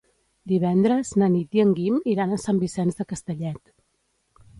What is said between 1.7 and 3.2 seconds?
Guim iran a Sant Vicenç de